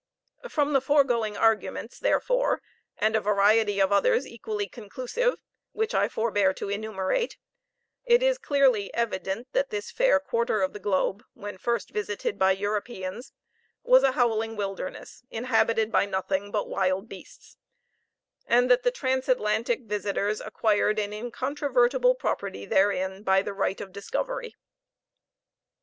[0.49, 2.63] From the foregoing arguments, therefore,
[2.97, 5.35] and a variety of others equally conclusive,
[5.73, 7.37] which I forbear to enumerate,
[8.03, 12.53] it is clearly evident that this fair quarter of the globe, when first visited by
[12.53, 13.31] Europeans,
[13.83, 17.57] was a howling wilderness, inhabited by nothing but wild beasts;
[18.47, 24.55] and that the transatlantic visitors acquired an incontrovertible property therein, by the right of discovery.